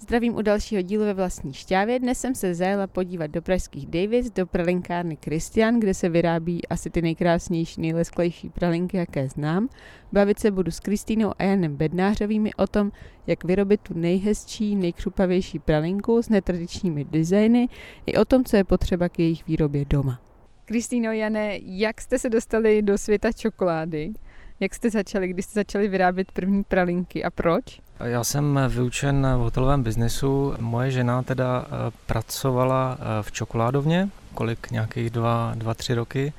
Zdravím 0.00 0.34
u 0.34 0.42
dalšího 0.42 0.82
dílu 0.82 1.04
ve 1.04 1.14
vlastní 1.14 1.52
šťávě. 1.52 1.98
Dnes 1.98 2.20
jsem 2.20 2.34
se 2.34 2.54
zajela 2.54 2.86
podívat 2.86 3.26
do 3.26 3.42
pražských 3.42 3.86
Davis, 3.86 4.30
do 4.30 4.46
pralinkárny 4.46 5.18
Christian, 5.24 5.80
kde 5.80 5.94
se 5.94 6.08
vyrábí 6.08 6.68
asi 6.68 6.90
ty 6.90 7.02
nejkrásnější, 7.02 7.80
nejlesklejší 7.80 8.50
pralinky, 8.50 8.96
jaké 8.96 9.28
znám. 9.28 9.68
Bavit 10.12 10.38
se 10.38 10.50
budu 10.50 10.70
s 10.70 10.80
Kristýnou 10.80 11.32
a 11.38 11.44
Janem 11.44 11.76
Bednářovými 11.76 12.54
o 12.54 12.66
tom, 12.66 12.92
jak 13.26 13.44
vyrobit 13.44 13.80
tu 13.80 13.94
nejhezčí, 13.94 14.76
nejkřupavější 14.76 15.58
pralinku 15.58 16.22
s 16.22 16.28
netradičními 16.28 17.04
designy 17.04 17.68
i 18.06 18.16
o 18.16 18.24
tom, 18.24 18.44
co 18.44 18.56
je 18.56 18.64
potřeba 18.64 19.08
k 19.08 19.18
jejich 19.18 19.46
výrobě 19.46 19.84
doma. 19.84 20.20
Kristýno, 20.64 21.12
Jane, 21.12 21.58
jak 21.62 22.00
jste 22.00 22.18
se 22.18 22.30
dostali 22.30 22.82
do 22.82 22.98
světa 22.98 23.32
čokolády? 23.32 24.12
Jak 24.60 24.74
jste 24.74 24.90
začali, 24.90 25.28
když 25.28 25.44
jste 25.44 25.60
začali 25.60 25.88
vyrábět 25.88 26.32
první 26.32 26.64
pralinky 26.64 27.24
a 27.24 27.30
proč? 27.30 27.80
Já 28.04 28.24
jsem 28.24 28.60
vyučen 28.68 29.26
v 29.36 29.38
hotelovém 29.38 29.82
biznesu. 29.82 30.54
Moje 30.60 30.90
žena 30.90 31.22
teda 31.22 31.66
eh, 31.66 31.90
pracovala 32.06 32.98
eh, 33.00 33.22
v 33.22 33.32
čokoládovně, 33.32 34.08
kolik 34.34 34.70
nějakých 34.70 35.10
dva, 35.10 35.52
dva 35.54 35.74
tři 35.74 35.94
roky. 35.94 36.32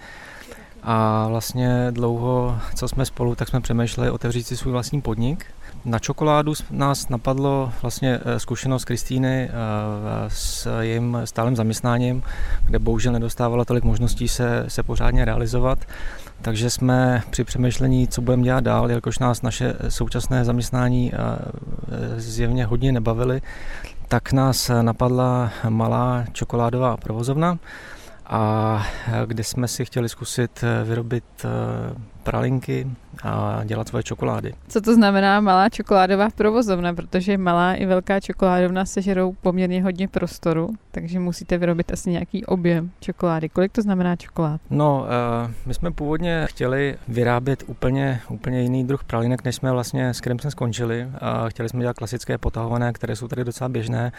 A 0.84 1.28
vlastně 1.28 1.88
dlouho, 1.92 2.60
co 2.76 2.88
jsme 2.88 3.06
spolu, 3.06 3.36
tak 3.36 3.48
jsme 3.48 3.62
přemýšleli 3.62 4.10
otevřít 4.10 4.44
si 4.48 4.58
svůj 4.58 4.72
vlastní 4.72 5.02
podnik. 5.02 5.46
Na 5.86 6.00
čokoládu 6.00 6.54
nás 6.72 7.10
napadlo 7.10 7.72
vlastně 7.82 8.20
eh, 8.26 8.40
zkušenost 8.40 8.86
Kristýny 8.86 9.50
s 10.28 10.80
jejím 10.80 11.18
stálem 11.26 11.56
zaměstnáním, 11.56 12.24
kde 12.66 12.80
bohužel 12.80 13.14
nedostávala 13.14 13.66
tolik 13.66 13.84
možností 13.84 14.28
se, 14.28 14.66
se 14.68 14.84
pořádně 14.84 15.26
realizovat. 15.26 15.80
Takže 16.42 16.70
jsme 16.70 17.24
při 17.30 17.44
přemýšlení, 17.44 18.08
co 18.08 18.22
budeme 18.22 18.44
dělat 18.44 18.64
dál, 18.64 18.90
jelikož 18.90 19.20
nás 19.20 19.42
naše 19.42 19.74
současné 19.90 20.46
zaměstnání 20.46 21.12
eh, 21.14 22.20
zjevně 22.20 22.66
hodně 22.66 22.92
nebavily, 22.92 23.42
tak 24.08 24.34
nás 24.34 24.72
napadla 24.82 25.52
malá 25.70 26.26
čokoládová 26.34 26.98
provozovna, 26.98 27.60
a 28.30 28.86
kde 29.26 29.44
jsme 29.44 29.68
si 29.68 29.86
chtěli 29.86 30.10
zkusit 30.10 30.64
vyrobit 30.84 31.24
eh, 31.46 31.50
pralinky 32.30 32.88
a 33.24 33.62
dělat 33.66 33.88
svoje 33.88 34.04
čokolády. 34.04 34.54
Co 34.68 34.82
to 34.82 34.94
znamená 34.94 35.42
malá 35.42 35.70
čokoládová 35.70 36.30
provozovna? 36.36 36.94
Protože 36.94 37.38
malá 37.38 37.74
i 37.74 37.86
velká 37.86 38.20
čokoládovna 38.20 38.86
sežerou 38.86 39.34
poměrně 39.42 39.84
hodně 39.84 40.08
prostoru, 40.08 40.70
takže 40.92 41.20
musíte 41.20 41.58
vyrobit 41.58 41.94
asi 41.94 42.10
nějaký 42.10 42.46
objem 42.46 42.92
čokolády. 43.00 43.50
Kolik 43.50 43.72
to 43.72 43.82
znamená 43.82 44.16
čokolád? 44.16 44.62
No, 44.70 45.06
uh, 45.46 45.52
my 45.66 45.74
jsme 45.74 45.92
původně 45.92 46.46
chtěli 46.50 46.98
vyrábět 47.08 47.64
úplně, 47.68 48.22
úplně 48.30 48.62
jiný 48.62 48.84
druh 48.84 49.04
pralinek, 49.04 49.44
než 49.44 49.56
jsme 49.56 49.72
vlastně 49.72 50.14
s 50.14 50.22
kterým 50.22 50.40
jsme 50.40 50.52
skončili. 50.52 51.06
Uh, 51.06 51.50
chtěli 51.50 51.70
jsme 51.70 51.82
dělat 51.82 51.98
klasické 51.98 52.38
potahované, 52.38 52.94
které 52.94 53.16
jsou 53.16 53.28
tady 53.28 53.44
docela 53.44 53.70
běžné, 53.70 54.12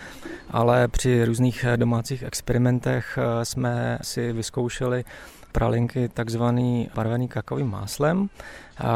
ale 0.50 0.88
při 0.88 1.24
různých 1.24 1.66
domácích 1.76 2.22
experimentech 2.22 3.18
uh, 3.18 3.42
jsme 3.42 3.98
si 4.02 4.32
vyzkoušeli 4.32 5.04
pralinky 5.52 6.08
takzvaný 6.08 6.90
barvený 6.94 7.28
kakaovým 7.28 7.70
máslem, 7.70 8.28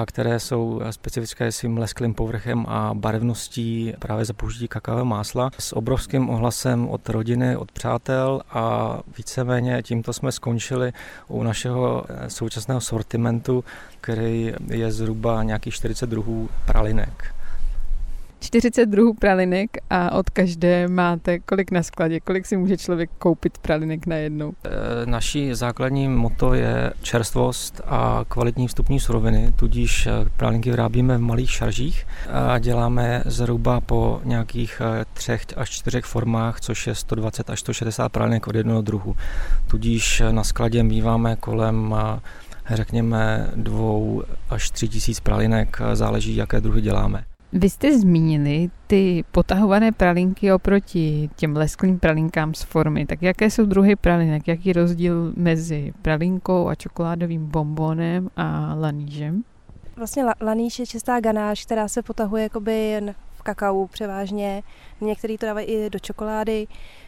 které 0.07 0.41
jsou 0.41 0.81
specifické 0.91 1.53
svým 1.53 1.79
lesklým 1.79 2.15
povrchem 2.15 2.67
a 2.69 2.95
barevností 2.95 3.95
právě 3.99 4.25
za 4.25 4.33
použití 4.33 4.69
kakaového 4.69 5.05
másla 5.05 5.51
s 5.59 5.77
obrovským 5.77 6.31
ohlasem 6.31 6.89
od 6.89 7.09
rodiny, 7.09 7.57
od 7.57 7.73
přátel 7.73 8.41
a 8.51 8.99
víceméně 9.19 9.83
tímto 9.83 10.13
jsme 10.13 10.33
skončili 10.33 10.93
u 11.29 11.43
našeho 11.43 12.05
současného 12.29 12.81
sortimentu, 12.81 13.65
který 14.01 14.53
je 14.69 14.93
zhruba 14.93 15.43
nějakých 15.43 15.75
40 15.75 16.11
druhů 16.11 16.49
pralinek. 16.67 17.35
40 18.45 18.87
druhů 18.87 19.15
pralinek 19.15 19.71
a 19.91 20.13
od 20.13 20.31
každé 20.31 20.89
máte 20.89 21.39
kolik 21.39 21.71
na 21.71 21.83
skladě, 21.83 22.21
kolik 22.21 22.47
si 22.47 22.57
může 22.57 22.77
člověk 22.77 23.11
koupit 23.19 23.59
pralinek 23.59 24.07
najednou? 24.07 24.53
E, 24.65 25.07
naší 25.07 25.55
základní 25.55 26.09
moto 26.09 26.55
je 26.55 26.93
čerstvost 27.03 27.81
a 27.87 28.25
kvalitní 28.29 28.69
vstupní 28.69 29.01
suroviny, 29.01 29.53
tudíž 29.57 30.07
e, 30.07 30.11
pralinky 30.37 30.71
vyrábíme 30.71 31.19
v 31.19 31.21
malých 31.21 31.51
šaržích 31.51 32.07
a 32.49 32.59
děláme 32.59 33.23
zhruba 33.27 33.81
po 33.81 34.21
nějakých 34.25 34.81
e, 34.81 35.05
třech 35.13 35.43
až 35.57 35.71
čtyřech 35.71 36.05
formách, 36.05 36.61
což 36.61 36.87
je 36.87 36.95
120 36.95 37.51
až 37.51 37.61
160 37.61 38.09
pralinek 38.09 38.47
od 38.47 38.55
jednoho 38.55 38.83
druhu. 38.83 39.17
Tudíž 39.67 40.23
na 40.31 40.45
skladě 40.45 40.85
býváme 40.85 41.37
kolem 41.37 41.95
řekněme 42.71 43.51
dvou 43.57 44.23
až 44.51 44.71
tři 44.71 44.89
tisíc 44.89 45.21
pralinek, 45.21 45.81
záleží, 45.95 46.37
jaké 46.37 46.61
druhy 46.61 46.81
děláme. 46.81 47.25
Vy 47.57 47.71
jste 47.71 47.99
zmínili 47.99 48.71
ty 48.87 49.25
potahované 49.33 49.93
pralinky 49.93 50.53
oproti 50.53 51.31
těm 51.37 51.57
lesklým 51.57 51.99
pralinkám 51.99 52.55
z 52.55 52.63
formy. 52.63 53.07
Tak 53.07 53.23
jaké 53.23 53.51
jsou 53.51 53.67
druhy 53.67 53.97
pralinek? 53.97 54.49
Jaký 54.49 54.69
je 54.69 54.73
rozdíl 54.73 55.33
mezi 55.37 55.93
pralinkou 56.03 56.69
a 56.69 56.75
čokoládovým 56.75 57.47
bombonem 57.47 58.31
a 58.37 58.75
lanížem? 58.75 59.45
Vlastně 59.97 60.25
laníž 60.41 60.79
je 60.79 60.87
čistá 60.87 61.21
ganáž, 61.21 61.65
která 61.65 61.89
se 61.89 62.03
potahuje 62.03 62.43
jakoby 62.43 63.01
v 63.33 63.43
kakao 63.43 63.87
převážně. 63.87 64.63
Některý 65.01 65.39
to 65.39 65.47
dávají 65.47 65.67
i 65.67 65.91
do 65.91 65.99
čokolády 65.99 66.67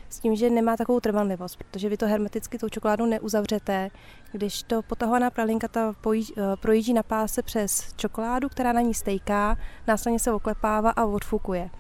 s 0.09 0.21
tím, 0.21 0.37
že 0.37 0.51
nemá 0.51 0.77
takovou 0.77 1.01
trvanlivost, 1.01 1.57
protože 1.57 1.89
vy 1.89 1.97
to 1.97 2.07
hermeticky 2.07 2.59
tou 2.59 2.69
čokoládou 2.69 3.07
neuzavřete. 3.07 3.91
Když 4.33 4.63
to 4.63 4.83
potahovaná 4.83 5.31
pralinka 5.31 5.69
ta 5.69 5.93
pojí, 6.01 6.27
eh, 6.37 6.43
projíždí 6.61 6.93
na 6.93 7.03
páse 7.03 7.43
přes 7.43 7.95
čokoládu, 7.97 8.49
která 8.49 8.73
na 8.73 8.81
ní 8.81 8.95
stejká, 8.95 9.57
následně 9.87 10.19
se 10.19 10.33
oklepává 10.33 10.91
a 10.91 11.05
odfukuje. 11.05 11.71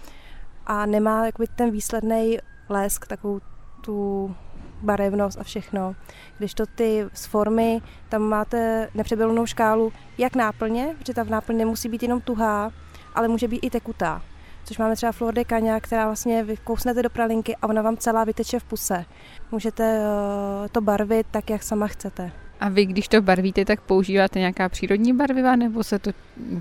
A 0.66 0.86
nemá 0.86 1.26
jakoby, 1.26 1.46
ten 1.56 1.70
výsledný 1.70 2.38
lesk, 2.68 3.06
takovou 3.06 3.40
tu 3.80 4.34
barevnost 4.82 5.38
a 5.40 5.42
všechno. 5.42 5.94
Když 6.38 6.54
to 6.54 6.66
ty 6.66 7.06
z 7.14 7.26
formy, 7.26 7.82
tam 8.08 8.22
máte 8.22 8.88
nepřebylnou 8.94 9.46
škálu 9.46 9.92
jak 10.18 10.36
náplně, 10.36 10.94
protože 10.98 11.14
ta 11.14 11.24
náplň 11.24 11.56
nemusí 11.56 11.88
být 11.88 12.02
jenom 12.02 12.20
tuhá, 12.20 12.72
ale 13.14 13.28
může 13.28 13.48
být 13.48 13.58
i 13.58 13.70
tekutá 13.70 14.22
což 14.66 14.78
máme 14.78 14.96
třeba 14.96 15.12
Flor 15.12 15.34
de 15.34 15.42
Caña, 15.42 15.80
která 15.80 16.06
vlastně 16.06 16.44
vykousnete 16.44 17.02
do 17.02 17.10
pralinky 17.10 17.56
a 17.56 17.68
ona 17.68 17.82
vám 17.82 17.96
celá 17.96 18.24
vyteče 18.24 18.58
v 18.58 18.64
puse. 18.64 19.04
Můžete 19.50 19.98
uh, 19.98 20.68
to 20.72 20.80
barvit 20.80 21.26
tak, 21.30 21.50
jak 21.50 21.62
sama 21.62 21.86
chcete. 21.86 22.32
A 22.60 22.68
vy, 22.68 22.86
když 22.86 23.08
to 23.08 23.22
barvíte, 23.22 23.64
tak 23.64 23.80
používáte 23.80 24.38
nějaká 24.38 24.68
přírodní 24.68 25.12
barviva, 25.12 25.56
nebo 25.56 25.84
se 25.84 25.98
to 25.98 26.10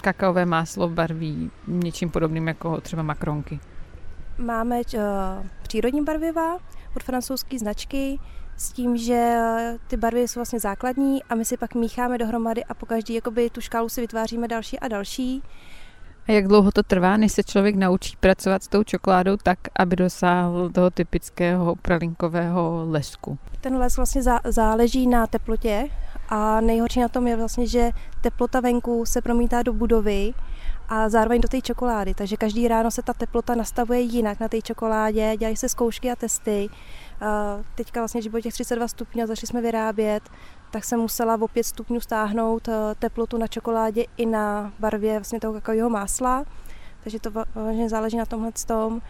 kakaové 0.01 0.45
máslo 0.45 0.89
barví 0.89 1.51
něčím 1.67 2.09
podobným 2.09 2.47
jako 2.47 2.81
třeba 2.81 3.03
makronky? 3.03 3.59
Máme 4.37 4.75
uh, 4.77 5.01
přírodní 5.61 6.03
barviva 6.03 6.57
od 6.95 7.03
francouzské 7.03 7.59
značky, 7.59 8.19
s 8.57 8.71
tím, 8.71 8.97
že 8.97 9.37
ty 9.87 9.97
barvy 9.97 10.27
jsou 10.27 10.39
vlastně 10.39 10.59
základní 10.59 11.23
a 11.23 11.35
my 11.35 11.45
si 11.45 11.57
pak 11.57 11.75
mícháme 11.75 12.17
dohromady 12.17 12.65
a 12.65 12.73
po 12.73 12.85
každý 12.85 13.13
jakoby 13.13 13.49
tu 13.49 13.61
škálu 13.61 13.89
si 13.89 14.01
vytváříme 14.01 14.47
další 14.47 14.79
a 14.79 14.87
další. 14.87 15.43
A 16.27 16.31
jak 16.31 16.47
dlouho 16.47 16.71
to 16.71 16.83
trvá, 16.83 17.17
než 17.17 17.31
se 17.31 17.43
člověk 17.43 17.75
naučí 17.75 18.17
pracovat 18.19 18.63
s 18.63 18.67
tou 18.67 18.83
čokoládou 18.83 19.37
tak, 19.37 19.59
aby 19.79 19.95
dosáhl 19.95 20.69
toho 20.69 20.89
typického 20.89 21.75
pralinkového 21.75 22.85
lesku? 22.89 23.37
Ten 23.61 23.77
les 23.77 23.97
vlastně 23.97 24.21
záleží 24.43 25.07
na 25.07 25.27
teplotě 25.27 25.89
a 26.29 26.61
nejhorší 26.61 26.99
na 26.99 27.07
tom 27.07 27.27
je 27.27 27.35
vlastně, 27.35 27.67
že 27.67 27.91
teplota 28.21 28.59
venku 28.59 29.05
se 29.05 29.21
promítá 29.21 29.63
do 29.63 29.73
budovy 29.73 30.33
a 30.89 31.09
zároveň 31.09 31.41
do 31.41 31.47
té 31.47 31.61
čokolády. 31.61 32.13
Takže 32.13 32.37
každý 32.37 32.67
ráno 32.67 32.91
se 32.91 33.01
ta 33.01 33.13
teplota 33.13 33.55
nastavuje 33.55 33.99
jinak 33.99 34.39
na 34.39 34.47
té 34.47 34.61
čokoládě, 34.61 35.37
dělají 35.37 35.57
se 35.57 35.69
zkoušky 35.69 36.11
a 36.11 36.15
testy. 36.15 36.69
Teďka 37.75 38.01
vlastně, 38.01 38.21
že 38.21 38.29
bylo 38.29 38.41
těch 38.41 38.53
32 38.53 38.87
stupňů 38.87 39.27
začali 39.27 39.47
jsme 39.47 39.61
vyrábět, 39.61 40.23
tak 40.71 40.85
jsem 40.85 40.99
musela 40.99 41.41
o 41.41 41.47
5 41.47 41.63
stupňů 41.63 41.99
stáhnout 41.99 42.67
eh, 42.67 42.95
teplotu 42.99 43.37
na 43.37 43.47
čokoládě 43.47 44.05
i 44.17 44.25
na 44.25 44.73
barvě 44.79 45.19
vlastně 45.19 45.39
toho 45.39 45.53
kakaového 45.53 45.89
másla. 45.89 46.45
Takže 47.03 47.19
to 47.19 47.31
vlastně 47.55 47.89
záleží 47.89 48.17
na 48.17 48.25
tomhle 48.25 48.51
tom. 48.67 49.01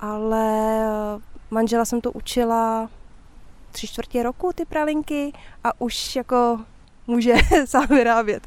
Ale 0.00 0.80
eh, 0.82 1.20
manžela 1.50 1.84
jsem 1.84 2.00
to 2.00 2.12
učila 2.12 2.88
tři 3.72 3.86
čtvrtě 3.86 4.22
roku, 4.22 4.52
ty 4.54 4.64
pralinky, 4.64 5.32
a 5.64 5.80
už 5.80 6.16
jako 6.16 6.60
může 7.06 7.34
sám 7.64 7.86
vyrábět. 7.86 8.46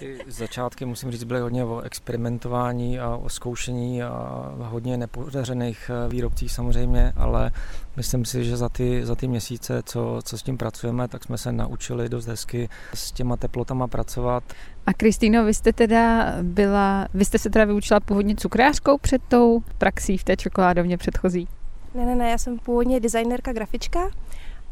Ty 0.00 0.18
začátky, 0.26 0.84
musím 0.84 1.10
říct, 1.10 1.24
byly 1.24 1.40
hodně 1.40 1.64
o 1.64 1.80
experimentování 1.80 2.98
a 2.98 3.16
o 3.16 3.28
zkoušení 3.28 4.02
a 4.02 4.52
hodně 4.58 4.96
nepodařených 4.96 5.90
eh, 5.90 6.08
výrobcích 6.08 6.52
samozřejmě, 6.52 7.12
ale 7.16 7.50
myslím 7.96 8.24
si, 8.24 8.44
že 8.44 8.56
za 8.56 8.68
ty, 8.68 9.06
za 9.06 9.14
ty 9.14 9.28
měsíce, 9.28 9.82
co, 9.84 10.20
co 10.24 10.38
s 10.38 10.42
tím 10.42 10.58
pracujeme, 10.58 11.08
tak 11.08 11.24
jsme 11.24 11.38
se 11.38 11.52
naučili 11.52 12.08
dost 12.08 12.26
hezky 12.26 12.68
s 12.94 13.12
těma 13.12 13.36
teplotama 13.36 13.88
pracovat. 13.88 14.44
A 14.86 14.92
Kristýno, 14.92 15.44
vy 15.44 15.54
jste 15.54 15.72
teda 15.72 16.34
byla, 16.42 17.08
vy 17.14 17.24
jste 17.24 17.38
se 17.38 17.50
teda 17.50 17.64
vyučila 17.64 18.00
původně 18.00 18.36
cukrářkou 18.36 18.98
před 18.98 19.22
tou 19.28 19.60
praxí 19.78 20.18
v 20.18 20.24
té 20.24 20.36
čokoládovně 20.36 20.98
předchozí? 20.98 21.48
Ne, 21.94 22.06
ne, 22.06 22.14
ne, 22.14 22.30
já 22.30 22.38
jsem 22.38 22.58
původně 22.58 23.00
designérka, 23.00 23.52
grafička 23.52 24.00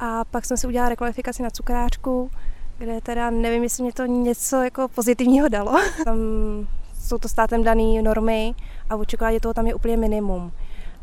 A 0.01 0.25
pak 0.25 0.45
jsem 0.45 0.57
si 0.57 0.67
udělala 0.67 0.89
rekvalifikaci 0.89 1.43
na 1.43 1.51
cukrářku, 1.51 2.31
kde 2.79 3.01
teda 3.01 3.31
nevím, 3.31 3.63
jestli 3.63 3.83
mě 3.83 3.93
to 3.93 4.07
něco 4.07 4.63
jako 4.63 4.89
pozitivního 4.89 5.49
dalo. 5.49 5.73
Tam 6.05 6.19
jsou 7.01 7.19
to 7.19 7.29
státem 7.29 7.65
dané 7.65 8.03
normy 8.03 8.55
a 8.91 8.97
u 8.97 9.05
čokoládě 9.05 9.41
toho 9.41 9.55
tam 9.55 9.67
je 9.67 9.75
úplně 9.75 9.97
minimum. 9.97 10.53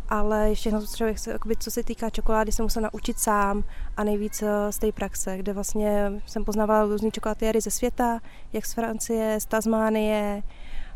Ale 0.10 0.54
všechno, 0.54 0.81
co, 0.81 1.06
se, 1.16 1.31
jakoby, 1.31 1.56
co 1.56 1.72
se 1.72 1.83
týká 1.83 2.10
čokolády, 2.10 2.51
jsem 2.51 2.66
musel 2.66 2.81
naučit 2.81 3.19
sám 3.19 3.63
a 3.98 4.04
nejvíc 4.04 4.42
eh, 4.42 4.72
z 4.72 4.80
té 4.80 4.92
praxe, 4.92 5.38
kde 5.38 5.54
vlastně 5.54 6.12
jsem 6.25 6.45
poznávala 6.45 6.86
různé 6.86 7.12
čokoládéry 7.12 7.62
ze 7.62 7.72
světa, 7.72 8.19
jak 8.54 8.66
z 8.66 8.74
Francie, 8.74 9.39
z 9.39 9.45
Tasmánie, 9.45 10.44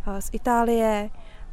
eh, 0.07 0.21
z 0.21 0.29
Itálie 0.33 1.09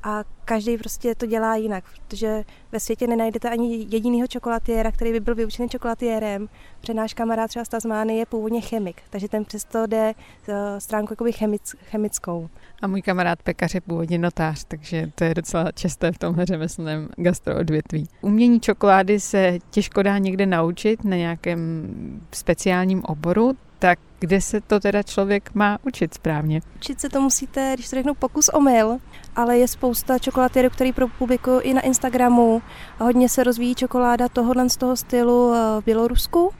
a 0.06 0.24
každý 0.44 0.78
prostě 0.78 1.14
to 1.14 1.26
dělá 1.26 1.56
jinak, 1.56 1.84
protože 1.90 2.44
ve 2.72 2.80
světě 2.80 3.06
nenajdete 3.06 3.50
ani 3.50 3.86
jedinýho 3.90 4.26
čokolatiéra, 4.26 4.92
který 4.92 5.12
by 5.12 5.20
byl 5.20 5.34
vyučený 5.34 5.68
čokolatiérem, 5.68 6.48
protože 6.80 6.94
náš 6.94 7.14
kamarád 7.14 7.48
třeba 7.48 7.64
z 7.64 7.68
Tasmány 7.68 8.16
je 8.16 8.26
původně 8.26 8.60
chemik, 8.60 9.02
takže 9.10 9.28
ten 9.28 9.44
přesto 9.44 9.86
jde 9.86 10.14
eh, 10.48 10.80
stránku 10.80 11.12
jakoby 11.12 11.32
chemic, 11.32 11.76
chemickou. 11.84 12.48
A 12.82 12.86
můj 12.86 13.02
kamarád 13.02 13.42
pekař 13.42 13.74
je 13.74 13.80
původně 13.80 14.18
notář, 14.18 14.64
takže 14.68 15.10
to 15.14 15.24
je 15.24 15.34
docela 15.34 15.72
časté 15.72 16.12
v 16.12 16.18
tomhle 16.18 16.46
řemeslném 16.46 17.08
gastroodvětví. 17.16 18.08
Umění 18.20 18.60
čokolády 18.60 19.20
se 19.20 19.58
těžko 19.70 20.02
dá 20.02 20.18
někde 20.18 20.46
naučit 20.46 21.04
na 21.04 21.16
nějakém 21.16 21.88
speciálním 22.32 23.02
oboru, 23.04 23.56
tak 23.78 23.98
kde 24.18 24.40
se 24.40 24.60
to 24.60 24.80
teda 24.80 25.02
člověk 25.02 25.54
má 25.54 25.78
učit 25.82 26.14
správně? 26.14 26.60
Učit 26.76 27.00
se 27.00 27.08
to 27.08 27.20
musíte, 27.20 27.72
když 27.74 27.90
to 27.90 27.96
řeknu, 27.96 28.14
pokus 28.14 28.48
omyl, 28.48 28.98
ale 29.36 29.58
je 29.58 29.68
spousta 29.68 30.18
čokoládérů, 30.18 30.70
který 30.70 30.92
publikují 31.18 31.60
i 31.62 31.74
na 31.74 31.80
Instagramu. 31.80 32.62
Hodně 32.98 33.28
se 33.28 33.44
rozvíjí 33.44 33.74
čokoláda 33.74 34.28
tohohle 34.28 34.70
z 34.70 34.76
toho 34.76 34.96
stylu 34.96 35.52
v 35.80 35.84
Bělorusku, 35.84 36.52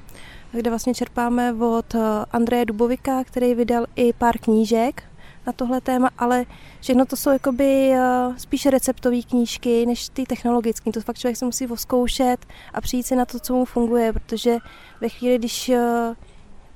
kde 0.53 0.71
vlastně 0.71 0.95
čerpáme 0.95 1.55
od 1.55 1.95
eh, 1.95 1.99
Andreje 2.33 2.65
Dubovika, 2.65 3.25
který 3.25 3.55
vydal 3.55 3.87
i 3.97 4.13
pár 4.13 4.39
knížek 4.39 5.03
na 5.47 5.53
tohle 5.53 5.81
téma, 5.81 6.11
ale 6.19 6.45
všechno 6.81 7.07
to 7.07 7.17
jsou 7.17 7.31
jakoby 7.31 7.93
eh, 7.93 8.01
spíš 8.37 8.67
receptové 8.67 9.23
knížky, 9.23 9.87
než 9.87 10.09
ty 10.09 10.25
technologické. 10.25 10.93
To 10.93 11.01
fakt 11.01 11.19
člověk 11.19 11.37
se 11.37 11.45
musí 11.45 11.67
voskoušet 11.67 12.47
a 12.75 12.81
přijít 12.81 13.07
si 13.07 13.17
na 13.17 13.25
to, 13.25 13.41
co 13.41 13.55
mu 13.55 13.65
funguje, 13.65 14.13
protože 14.13 14.57
ve 15.01 15.09
chvíli, 15.09 15.39
když 15.39 15.69
eh, 15.69 16.15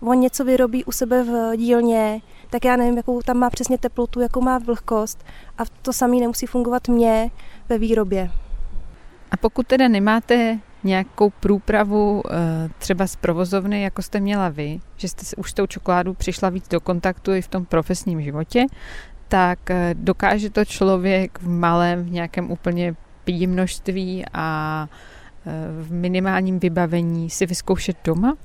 on 0.01 0.21
něco 0.21 0.45
vyrobí 0.45 0.85
u 0.85 0.93
sebe 0.93 1.23
v 1.23 1.57
dílně, 1.57 2.21
tak 2.51 2.65
já 2.65 2.77
nevím, 2.77 2.97
jakou 2.97 3.23
tam 3.23 3.37
má 3.37 3.51
přesně 3.51 3.79
teplotu, 3.79 4.21
jakou 4.21 4.41
má 4.41 4.59
vlhkost 4.59 5.25
a 5.59 5.63
to 5.83 5.93
samý 5.93 6.21
nemusí 6.21 6.47
fungovat 6.47 6.89
mně 6.89 7.31
ve 7.69 7.79
výrobě. 7.79 8.31
A 9.31 9.37
pokud 9.37 9.67
teda 9.67 9.89
nemáte 9.89 10.59
nějakou 10.85 11.31
průpravu 11.31 12.23
eh, 12.27 12.69
třeba 12.79 13.07
z 13.07 13.17
provozovny, 13.17 13.83
jako 13.83 14.03
jste 14.03 14.21
měla 14.21 14.49
vy, 14.49 14.81
že 14.97 15.09
jste 15.09 15.37
už 15.37 15.51
s 15.51 15.55
tou 15.55 15.67
čokoládou 15.67 16.15
přišla 16.15 16.49
víc 16.49 16.69
do 16.69 16.81
kontaktu 16.81 17.35
i 17.35 17.43
v 17.43 17.49
tom 17.49 17.65
profesním 17.65 18.23
životě, 18.23 18.67
tak 19.29 19.71
eh, 19.71 19.95
dokáže 19.95 20.51
to 20.51 20.65
člověk 20.65 21.39
v 21.39 21.49
malém, 21.49 22.05
v 22.05 22.11
nějakém 22.11 22.51
úplně 22.51 22.95
pí 23.25 23.47
množství 23.47 24.25
a 24.33 24.89
eh, 25.47 25.51
v 25.83 25.93
minimálním 25.93 26.59
vybavení 26.59 27.31
si 27.31 27.47
vyzkoušet 27.47 27.97
doma? 28.05 28.37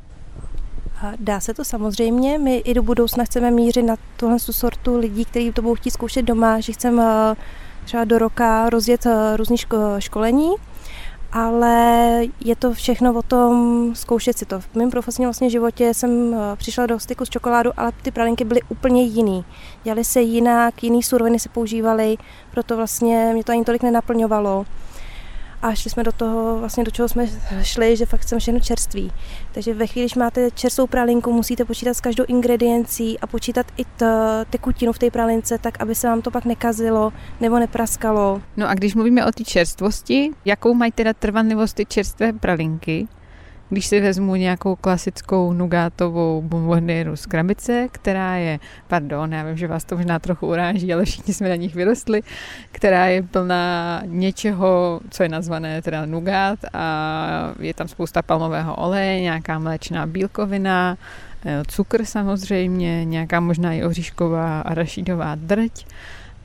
Dá 1.19 1.39
se 1.39 1.53
to 1.53 1.65
samozřejmě. 1.65 2.37
My 2.37 2.57
i 2.57 2.73
do 2.73 2.83
budoucna 2.83 3.23
chceme 3.23 3.51
mířit 3.51 3.83
na 3.83 3.95
tuhle 4.17 4.39
sortu 4.39 4.97
lidí, 4.97 5.25
kteří 5.25 5.51
to 5.51 5.61
budou 5.61 5.75
chtít 5.75 5.91
zkoušet 5.91 6.21
doma, 6.21 6.59
že 6.59 6.73
chceme 6.73 7.03
třeba 7.85 8.03
do 8.03 8.17
roka 8.17 8.69
rozjet 8.69 9.07
různý 9.35 9.57
školení, 9.99 10.51
ale 11.31 12.21
je 12.45 12.55
to 12.55 12.73
všechno 12.73 13.13
o 13.13 13.21
tom 13.21 13.91
zkoušet 13.95 14.37
si 14.37 14.45
to. 14.45 14.59
V 14.59 14.75
mém 14.75 14.91
profesním 14.91 15.27
vlastně 15.27 15.49
životě 15.49 15.93
jsem 15.93 16.33
eh, 16.33 16.55
přišla 16.55 16.85
do 16.85 16.99
styku 16.99 17.25
s 17.25 17.29
čokoládou, 17.29 17.71
ale 17.77 17.91
ty 18.01 18.11
pralinky 18.11 18.43
byly 18.43 18.61
úplně 18.69 19.03
jiný. 19.03 19.45
Dělaly 19.83 20.03
se 20.03 20.21
jinak, 20.21 20.83
jiný 20.83 21.03
suroviny 21.03 21.39
se 21.39 21.49
používaly, 21.49 22.17
proto 22.51 22.75
vlastně 22.77 23.29
mě 23.33 23.43
to 23.43 23.51
ani 23.51 23.65
tolik 23.65 23.83
nenaplňovalo 23.83 24.65
a 25.65 25.75
šli 25.75 25.89
jsme 25.89 26.03
do 26.03 26.11
toho, 26.11 26.59
vlastně 26.59 26.83
do 26.83 26.91
čeho 26.91 27.09
jsme 27.09 27.27
šli, 27.61 27.97
že 27.97 28.05
fakt 28.05 28.21
chceme 28.21 28.39
všechno 28.39 28.59
čerství. 28.59 29.11
Takže 29.51 29.73
ve 29.73 29.87
chvíli, 29.87 30.05
když 30.05 30.15
máte 30.15 30.51
čerstvou 30.51 30.87
pralinku, 30.87 31.33
musíte 31.33 31.65
počítat 31.65 31.93
s 31.93 32.01
každou 32.01 32.23
ingrediencí 32.27 33.19
a 33.19 33.27
počítat 33.27 33.65
i 33.77 33.85
t- 33.85 34.45
tekutinu 34.49 34.93
v 34.93 34.99
té 34.99 35.11
pralince, 35.11 35.57
tak 35.57 35.81
aby 35.81 35.95
se 35.95 36.07
vám 36.07 36.21
to 36.21 36.31
pak 36.31 36.45
nekazilo 36.45 37.13
nebo 37.41 37.59
nepraskalo. 37.59 38.41
No 38.57 38.69
a 38.69 38.73
když 38.73 38.95
mluvíme 38.95 39.25
o 39.25 39.31
té 39.31 39.43
čerstvosti, 39.43 40.31
jakou 40.45 40.73
mají 40.73 40.91
teda 40.91 41.13
trvanlivost 41.13 41.75
ty 41.75 41.85
čerstvé 41.85 42.33
pralinky? 42.33 43.07
Když 43.69 43.85
si 43.85 44.01
vezmu 44.01 44.35
nějakou 44.35 44.75
klasickou 44.75 45.53
nugátovou 45.53 46.41
bomboniéru 46.41 47.15
z 47.15 47.25
krabice, 47.25 47.87
která 47.91 48.35
je, 48.35 48.59
pardon, 48.87 49.33
já 49.33 49.43
vím, 49.43 49.57
že 49.57 49.67
vás 49.67 49.83
to 49.83 49.95
možná 49.95 50.19
trochu 50.19 50.47
uráží, 50.47 50.93
ale 50.93 51.05
všichni 51.05 51.33
jsme 51.33 51.49
na 51.49 51.55
nich 51.55 51.75
vyrostli, 51.75 52.21
která 52.71 53.05
je 53.05 53.23
plná 53.23 54.01
něčeho, 54.05 54.99
co 55.09 55.23
je 55.23 55.29
nazvané 55.29 55.81
teda 55.81 56.05
nugát 56.05 56.59
a 56.73 57.53
je 57.59 57.73
tam 57.73 57.87
spousta 57.87 58.21
palmového 58.21 58.75
oleje, 58.75 59.21
nějaká 59.21 59.59
mléčná 59.59 60.07
bílkovina, 60.07 60.97
eh, 61.45 61.63
cukr 61.67 62.05
samozřejmě, 62.05 63.05
nějaká 63.05 63.39
možná 63.39 63.73
i 63.73 63.83
oříšková 63.83 64.61
a 64.61 64.73
rašídová 64.73 65.35
drť. 65.35 65.85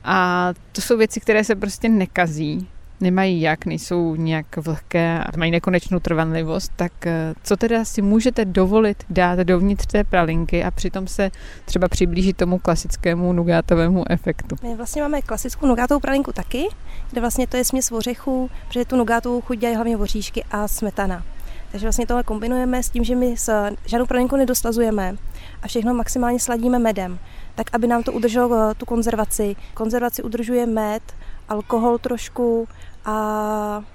A 0.03 0.49
to 0.71 0.81
jsou 0.81 0.97
věci, 0.97 1.19
které 1.19 1.43
se 1.43 1.55
prostě 1.55 1.89
nekazí, 1.89 2.67
nemají 3.01 3.41
jak, 3.41 3.65
nejsou 3.65 4.15
nějak 4.15 4.57
vlhké 4.57 5.19
a 5.19 5.37
mají 5.37 5.51
nekonečnou 5.51 5.99
trvanlivost, 5.99 6.71
tak 6.75 7.07
eh, 7.07 7.33
co 7.43 7.57
teda 7.57 7.85
si 7.85 8.01
můžete 8.01 8.45
dovolit 8.45 9.03
dát 9.09 9.39
dovnitř 9.39 9.85
té 9.85 10.03
pralinky 10.03 10.63
a 10.63 10.71
přitom 10.71 11.07
se 11.07 11.31
třeba 11.65 11.87
přiblížit 11.87 12.37
tomu 12.37 12.59
klasickému 12.59 13.33
nugátovému 13.33 14.11
efektu? 14.11 14.55
My 14.63 14.75
vlastně 14.75 15.01
máme 15.01 15.21
klasickou 15.21 15.67
nugátovou 15.67 15.99
pralinku 15.99 16.31
taky, 16.31 16.67
kde 17.11 17.21
vlastně 17.21 17.47
to 17.47 17.57
je 17.57 17.65
směs 17.65 17.91
ořechů, 17.91 18.49
protože 18.67 18.85
tu 18.85 18.95
nugátovou 18.95 19.41
chuť 19.41 19.57
dělají 19.57 19.75
hlavně 19.75 19.97
oříšky 19.97 20.43
a 20.51 20.67
smetana. 20.67 21.23
Takže 21.71 21.85
vlastně 21.85 22.07
tohle 22.07 22.23
kombinujeme 22.23 22.83
s 22.83 22.89
tím, 22.89 23.03
že 23.03 23.15
my 23.15 23.37
s 23.37 23.69
žádnou 23.85 24.05
pralinku 24.05 24.35
nedoslazujeme 24.35 25.15
a 25.61 25.67
všechno 25.67 25.93
maximálně 25.93 26.39
sladíme 26.39 26.79
medem, 26.79 27.19
tak 27.55 27.67
aby 27.73 27.87
nám 27.87 28.03
to 28.03 28.11
udrželo 28.11 28.71
eh, 28.71 28.75
tu 28.75 28.85
konzervaci. 28.85 29.55
Konzervaci 29.73 30.23
udržuje 30.23 30.65
med, 30.65 31.03
alkohol 31.49 31.97
trošku 31.97 32.67
a 33.05 33.15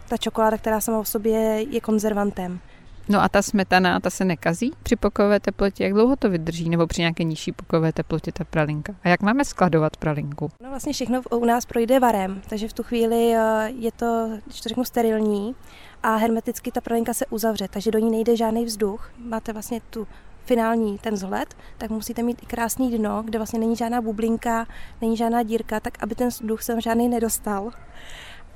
ta 0.08 0.16
čokoláda, 0.16 0.58
která 0.58 0.80
sama 0.80 0.98
o 0.98 1.04
sobě 1.04 1.62
je 1.70 1.80
konzervantem. 1.80 2.60
No 3.08 3.22
a 3.22 3.28
ta 3.28 3.42
smetana, 3.42 4.00
ta 4.00 4.10
se 4.10 4.24
nekazí 4.24 4.72
při 4.82 4.96
pokojové 4.96 5.40
teplotě? 5.40 5.84
Jak 5.84 5.92
dlouho 5.92 6.16
to 6.16 6.30
vydrží? 6.30 6.68
Nebo 6.68 6.86
při 6.86 7.00
nějaké 7.00 7.24
nižší 7.24 7.52
pokojové 7.52 7.92
teplotě 7.92 8.32
ta 8.32 8.44
pralinka? 8.44 8.94
A 9.04 9.08
jak 9.08 9.22
máme 9.22 9.44
skladovat 9.44 9.96
pralinku? 9.96 10.50
No 10.62 10.70
vlastně 10.70 10.92
všechno 10.92 11.22
u 11.30 11.44
nás 11.44 11.66
projde 11.66 12.00
varem, 12.00 12.42
takže 12.48 12.68
v 12.68 12.72
tu 12.72 12.82
chvíli 12.82 13.34
eh, 13.34 13.70
je 13.78 13.92
to, 13.92 14.30
když 14.46 14.60
to 14.60 14.68
řeknu, 14.68 14.84
sterilní 14.84 15.54
a 16.02 16.16
hermeticky 16.16 16.72
ta 16.72 16.80
pralinka 16.80 17.14
se 17.14 17.26
uzavře, 17.26 17.68
takže 17.68 17.90
do 17.90 17.98
ní 17.98 18.10
nejde 18.10 18.36
žádný 18.36 18.64
vzduch. 18.64 19.10
Máte 19.18 19.52
vlastně 19.52 19.80
tu 19.90 20.06
finální 20.46 20.98
ten 20.98 21.14
vzhled, 21.14 21.54
tak 21.78 21.90
musíte 21.90 22.22
mít 22.22 22.42
i 22.42 22.46
krásný 22.46 22.98
dno, 22.98 23.22
kde 23.24 23.38
vlastně 23.38 23.58
není 23.58 23.76
žádná 23.76 24.00
bublinka, 24.00 24.66
není 25.00 25.16
žádná 25.16 25.42
dírka, 25.42 25.80
tak 25.80 26.02
aby 26.02 26.14
ten 26.14 26.28
vzduch 26.28 26.62
sem 26.62 26.80
žádný 26.80 27.08
nedostal 27.08 27.70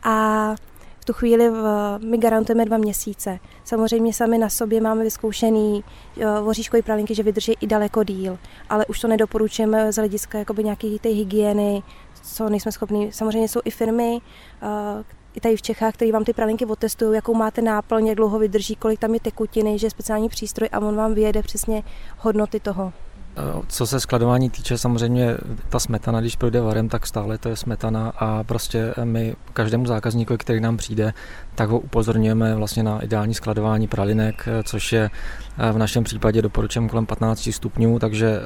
a 0.02 0.54
v 1.00 1.04
tu 1.04 1.12
chvíli 1.12 1.50
my 1.98 2.18
garantujeme 2.18 2.64
dva 2.64 2.76
měsíce. 2.76 3.38
Samozřejmě 3.64 4.14
sami 4.14 4.38
na 4.38 4.48
sobě 4.48 4.80
máme 4.80 5.04
vyzkoušený 5.04 5.84
voříškový 6.42 6.82
pralinky, 6.82 7.14
že 7.14 7.22
vydrží 7.22 7.56
i 7.60 7.66
daleko 7.66 8.04
díl, 8.04 8.38
ale 8.68 8.86
už 8.86 9.00
to 9.00 9.08
nedoporučujeme 9.08 9.92
z 9.92 9.96
hlediska 9.96 10.38
jakoby 10.38 10.64
nějaké 10.64 10.96
té 11.00 11.08
hygieny, 11.08 11.82
co 12.22 12.48
nejsme 12.48 12.72
schopni. 12.72 13.12
Samozřejmě 13.12 13.48
jsou 13.48 13.60
i 13.64 13.70
firmy, 13.70 14.20
i 15.34 15.40
tady 15.40 15.56
v 15.56 15.62
Čechách, 15.62 15.94
které 15.94 16.12
vám 16.12 16.24
ty 16.24 16.32
pralinky 16.32 16.66
otestují, 16.66 17.14
jakou 17.14 17.34
máte 17.34 17.62
náplň, 17.62 18.06
jak 18.06 18.16
dlouho 18.16 18.38
vydrží, 18.38 18.76
kolik 18.76 19.00
tam 19.00 19.14
je 19.14 19.20
tekutiny, 19.20 19.78
že 19.78 19.86
je 19.86 19.90
speciální 19.90 20.28
přístroj 20.28 20.68
a 20.72 20.80
on 20.80 20.96
vám 20.96 21.14
vyjede 21.14 21.42
přesně 21.42 21.82
hodnoty 22.18 22.60
toho. 22.60 22.92
Co 23.68 23.86
se 23.86 24.00
skladování 24.00 24.50
týče, 24.50 24.78
samozřejmě 24.78 25.36
ta 25.68 25.78
smetana, 25.78 26.20
když 26.20 26.36
projde 26.36 26.60
varem, 26.60 26.88
tak 26.88 27.06
stále 27.06 27.38
to 27.38 27.48
je 27.48 27.56
smetana 27.56 28.12
a 28.18 28.44
prostě 28.44 28.94
my 29.04 29.36
každému 29.52 29.86
zákazníkovi, 29.86 30.38
který 30.38 30.60
nám 30.60 30.76
přijde, 30.76 31.14
tak 31.54 31.68
ho 31.68 31.78
upozorňujeme 31.78 32.54
vlastně 32.54 32.82
na 32.82 33.00
ideální 33.00 33.34
skladování 33.34 33.88
pralinek, 33.88 34.48
což 34.64 34.92
je 34.92 35.10
v 35.72 35.78
našem 35.78 36.04
případě 36.04 36.42
doporučujeme 36.42 36.88
kolem 36.88 37.06
15 37.06 37.48
stupňů, 37.52 37.98
takže 37.98 38.26
eh, 38.26 38.40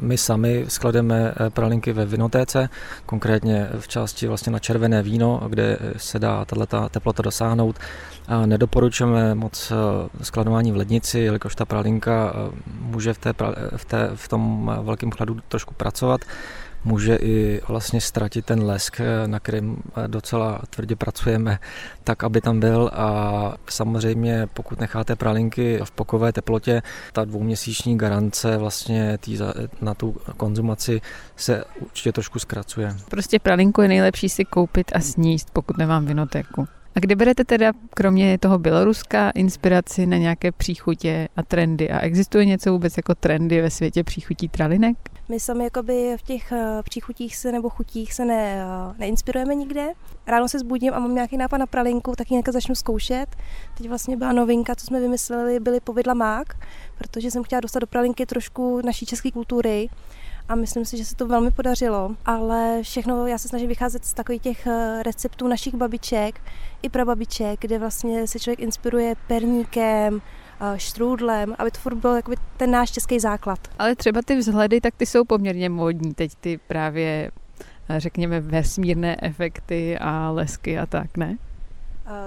my 0.00 0.18
sami 0.18 0.64
sklademe 0.68 1.34
eh, 1.36 1.50
pralinky 1.50 1.92
ve 1.92 2.06
vinotéce, 2.06 2.68
konkrétně 3.06 3.68
v 3.80 3.88
části 3.88 4.26
vlastně 4.26 4.52
na 4.52 4.58
červené 4.58 5.02
víno, 5.02 5.42
kde 5.48 5.78
se 5.96 6.18
dá 6.18 6.44
tato 6.44 6.88
teplota 6.88 7.22
dosáhnout. 7.22 7.78
Nedoporučujeme 8.46 9.34
moc 9.34 9.72
eh, 9.72 10.24
skladování 10.24 10.72
v 10.72 10.76
lednici, 10.76 11.18
jelikož 11.18 11.54
ta 11.54 11.64
pralinka 11.64 12.32
může 12.80 13.12
v, 13.12 13.18
té, 13.18 13.32
v, 13.76 13.84
té, 13.84 14.10
v 14.20 14.28
tom 14.28 14.72
velkém 14.82 15.10
chladu 15.10 15.36
trošku 15.48 15.74
pracovat. 15.74 16.20
může 16.84 17.16
i 17.16 17.60
vlastně 17.68 18.00
ztratit 18.00 18.46
ten 18.46 18.62
lesk, 18.62 19.00
na 19.26 19.40
kterém 19.40 19.76
docela 20.06 20.60
tvrdě 20.70 20.96
pracujeme, 20.96 21.58
tak 22.04 22.24
aby 22.24 22.40
tam 22.40 22.60
byl 22.60 22.90
a 22.92 23.52
samozřejmě 23.68 24.46
pokud 24.54 24.80
necháte 24.80 25.16
pralinky 25.16 25.80
v 25.84 25.90
pokové 25.90 26.32
teplotě, 26.32 26.82
ta 27.12 27.24
dvouměsíční 27.24 27.98
garance 27.98 28.56
vlastně 28.56 29.18
tý, 29.18 29.38
na 29.80 29.94
tu 29.94 30.16
konzumaci 30.36 31.00
se 31.36 31.64
určitě 31.80 32.12
trošku 32.12 32.38
zkracuje. 32.38 32.96
Prostě 33.10 33.38
pralinku 33.38 33.82
je 33.82 33.88
nejlepší 33.88 34.28
si 34.28 34.44
koupit 34.44 34.92
a 34.94 35.00
sníst, 35.00 35.50
pokud 35.52 35.78
nemám 35.78 36.06
vinotéku. 36.06 36.68
Kde 37.00 37.16
berete 37.16 37.44
teda, 37.44 37.72
kromě 37.90 38.38
toho 38.38 38.58
Běloruska, 38.58 39.30
inspiraci 39.30 40.06
na 40.06 40.16
nějaké 40.16 40.52
příchutě 40.52 41.28
a 41.36 41.42
trendy? 41.42 41.90
A 41.90 41.98
existuje 41.98 42.44
něco 42.44 42.72
vůbec 42.72 42.96
jako 42.96 43.14
trendy 43.14 43.62
ve 43.62 43.70
světě 43.70 44.04
příchutí 44.04 44.48
tralinek? 44.48 44.96
My 45.28 45.40
sami 45.40 45.64
jakoby 45.64 46.16
v 46.16 46.22
těch 46.22 46.52
eh, 46.52 46.82
příchutích 46.82 47.36
se 47.36 47.52
nebo 47.52 47.70
chutích 47.70 48.12
se 48.12 48.24
ne, 48.24 48.64
eh, 48.64 48.94
neinspirujeme 48.98 49.54
nikde. 49.54 49.88
Ráno 50.26 50.48
se 50.48 50.58
zbudím 50.58 50.94
a 50.94 50.98
mám 50.98 51.14
nějaký 51.14 51.36
nápad 51.36 51.58
na 51.58 51.66
pralinku, 51.66 52.14
tak 52.16 52.30
ji 52.30 52.34
nějak 52.34 52.48
začnu 52.48 52.74
zkoušet. 52.74 53.26
Teď 53.76 53.88
vlastně 53.88 54.16
byla 54.16 54.32
novinka, 54.32 54.74
co 54.74 54.86
jsme 54.86 55.00
vymysleli, 55.00 55.60
byly 55.60 55.80
povidla 55.80 56.14
mák, 56.14 56.54
protože 56.98 57.30
jsem 57.30 57.44
chtěla 57.44 57.60
dostat 57.60 57.78
do 57.78 57.86
pralinky 57.86 58.26
trošku 58.26 58.80
naší 58.84 59.06
české 59.06 59.30
kultury 59.30 59.88
a 60.50 60.54
myslím 60.54 60.84
si, 60.84 60.96
že 60.96 61.04
se 61.04 61.16
to 61.16 61.26
velmi 61.26 61.50
podařilo, 61.50 62.16
ale 62.26 62.82
všechno 62.82 63.26
já 63.26 63.38
se 63.38 63.48
snažím 63.48 63.68
vycházet 63.68 64.04
z 64.04 64.14
takových 64.14 64.42
těch 64.42 64.66
eh, 64.66 65.02
receptů 65.02 65.48
našich 65.48 65.74
babiček 65.74 66.40
i 66.82 66.88
prababiček, 66.88 67.60
kde 67.60 67.78
vlastně 67.78 68.26
se 68.26 68.38
člověk 68.38 68.60
inspiruje 68.60 69.14
perníkem, 69.26 70.22
eh, 70.60 70.78
štrůdlem, 70.78 71.54
aby 71.58 71.70
to 71.70 71.78
furt 71.78 71.94
byl 71.94 72.14
jakoby 72.14 72.36
ten 72.56 72.70
náš 72.70 72.90
český 72.90 73.20
základ. 73.20 73.58
Ale 73.78 73.96
třeba 73.96 74.20
ty 74.24 74.36
vzhledy, 74.36 74.80
tak 74.80 74.94
ty 74.96 75.06
jsou 75.06 75.24
poměrně 75.24 75.68
módní 75.68 76.14
teď, 76.14 76.34
ty 76.34 76.58
právě 76.58 77.30
eh, 77.88 78.00
řekněme 78.00 78.40
vesmírné 78.40 79.16
efekty 79.22 79.98
a 79.98 80.30
lesky 80.30 80.78
a 80.78 80.86
tak, 80.86 81.16
ne? 81.16 81.36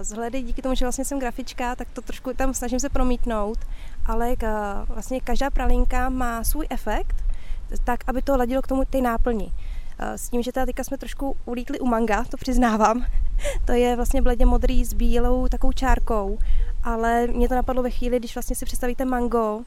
Vzhledy 0.01 0.41
díky 0.41 0.61
tomu, 0.61 0.75
že 0.75 0.85
vlastně 0.85 1.05
jsem 1.05 1.19
grafička, 1.19 1.75
tak 1.75 1.87
to 1.93 2.01
trošku 2.01 2.33
tam 2.33 2.53
snažím 2.53 2.79
se 2.79 2.89
promítnout, 2.89 3.57
ale 4.05 4.35
vlastně 4.87 5.21
každá 5.21 5.49
pralinka 5.49 6.09
má 6.09 6.43
svůj 6.43 6.67
efekt 6.69 7.15
tak, 7.83 8.03
aby 8.07 8.21
to 8.21 8.37
ladilo 8.37 8.61
k 8.61 8.67
tomu 8.67 8.85
ty 8.85 9.01
náplni. 9.01 9.51
Eh, 9.99 10.17
s 10.17 10.29
tím, 10.29 10.43
že 10.43 10.51
teda 10.51 10.65
teďka 10.65 10.83
jsme 10.83 10.97
trošku 10.97 11.37
ulítli 11.45 11.79
u 11.79 11.85
manga, 11.85 12.23
to 12.23 12.37
přiznávám. 12.37 13.05
to 13.65 13.71
je 13.71 13.95
vlastně 13.95 14.21
bledě 14.21 14.45
modrý 14.45 14.85
s 14.85 14.93
bílou 14.93 15.47
takovou 15.47 15.73
čárkou, 15.73 16.37
ale 16.83 17.27
mě 17.27 17.49
to 17.49 17.55
napadlo 17.55 17.83
ve 17.83 17.89
chvíli, 17.89 18.19
když 18.19 18.35
vlastně 18.35 18.55
si 18.55 18.65
představíte 18.65 19.05
mango, 19.05 19.61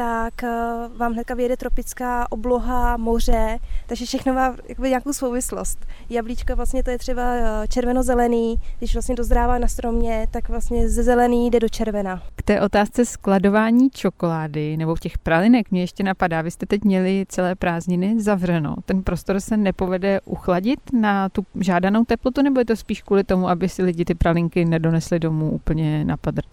tak 0.00 0.44
eh, 0.44 0.48
vám 0.96 1.12
hnedka 1.12 1.34
vyjede 1.34 1.56
tropická 1.56 2.32
obloha, 2.32 2.96
moře, 2.96 3.58
takže 3.86 4.06
všechno 4.06 4.34
má 4.34 4.56
jakoby 4.68 4.88
nějakou 4.88 5.12
souvislost. 5.12 5.86
Jablíčko 6.10 6.56
vlastně 6.56 6.82
to 6.82 6.90
je 6.90 6.98
třeba 6.98 7.22
eh, 7.22 7.68
červeno-zelený, 7.68 8.60
když 8.78 8.94
vlastně 8.94 9.14
dozrává 9.14 9.58
na 9.58 9.68
stromě, 9.68 10.26
tak 10.30 10.48
vlastně 10.48 10.88
ze 10.88 11.02
zelený 11.02 11.50
jde 11.50 11.60
do 11.60 11.68
červena. 11.68 12.22
K 12.36 12.42
té 12.42 12.60
otázce 12.60 13.04
skladování 13.04 13.90
čokolády 13.90 14.76
nebo 14.76 14.96
těch 14.96 15.18
pralinek 15.18 15.70
mě 15.70 15.80
ještě 15.80 16.02
napadá, 16.02 16.42
vy 16.42 16.50
jste 16.50 16.66
teď 16.66 16.84
měli 16.84 17.24
celé 17.28 17.54
prázdniny 17.54 18.20
zavřeno. 18.20 18.76
Ten 18.84 19.02
prostor 19.02 19.40
se 19.40 19.56
nepovede 19.56 20.20
uchladit 20.24 20.80
na 20.92 21.28
tu 21.28 21.46
žádanou 21.60 22.04
teplotu, 22.04 22.42
nebo 22.42 22.60
je 22.60 22.64
to 22.64 22.76
spíš 22.76 23.02
kvůli 23.02 23.24
tomu, 23.24 23.48
aby 23.48 23.68
si 23.68 23.82
lidi 23.82 24.04
ty 24.04 24.14
pralinky 24.14 24.64
nedonesli 24.64 25.18
domů 25.18 25.50
úplně 25.50 26.04
na 26.04 26.16
padrť? 26.16 26.48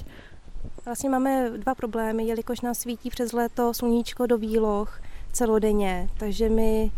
Vlastně 0.88 1.10
máme 1.10 1.50
dva 1.58 1.76
problémy, 1.76 2.24
jelikož 2.24 2.62
nás 2.62 2.80
svítí 2.80 3.10
přes 3.10 3.34
léto 3.34 3.74
sluníčko 3.74 4.26
do 4.26 4.38
výloh 4.38 5.02
celodenně, 5.32 6.10
takže 6.18 6.50
my 6.50 6.92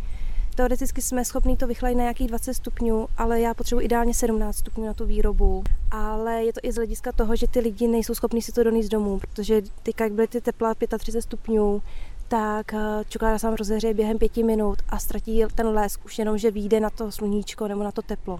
teoreticky 0.56 1.02
jsme 1.02 1.26
schopni 1.26 1.58
to 1.58 1.68
vychladit 1.68 1.98
na 1.98 2.04
nějakých 2.04 2.28
20 2.28 2.54
stupňů, 2.54 3.08
ale 3.18 3.42
já 3.42 3.54
potřebuji 3.54 3.82
ideálně 3.82 4.14
17 4.14 4.58
stupňů 4.58 4.86
na 4.86 4.94
tu 4.94 5.06
výrobu. 5.06 5.64
Ale 5.92 6.44
je 6.44 6.54
to 6.54 6.60
i 6.64 6.72
z 6.72 6.76
hlediska 6.76 7.12
toho, 7.12 7.36
že 7.36 7.48
ty 7.48 7.60
lidi 7.60 7.88
nejsou 7.88 8.16
schopni 8.16 8.42
si 8.42 8.52
to 8.52 8.64
donést 8.64 8.92
domů, 8.92 9.20
protože 9.20 9.62
teďka, 9.84 10.04
jak 10.04 10.14
byly 10.14 10.28
ty 10.28 10.42
tepla 10.42 10.74
35 10.76 11.22
stupňů, 11.22 11.82
tak 12.28 12.74
eh, 12.74 13.04
čokoláda 13.10 13.40
se 13.40 13.48
vám 13.48 13.56
rozehřeje 13.56 13.94
během 13.94 14.18
pěti 14.18 14.44
minut 14.44 14.80
a 14.90 15.00
ztratí 15.00 15.44
ten 15.56 15.68
lesk 15.68 16.06
už 16.06 16.20
jenom, 16.20 16.38
že 16.38 16.52
vyjde 16.52 16.80
na 16.80 16.90
to 16.90 17.12
sluníčko 17.12 17.68
nebo 17.68 17.84
na 17.84 17.92
to 17.92 18.02
teplo. 18.02 18.40